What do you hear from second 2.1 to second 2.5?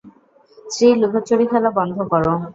করো।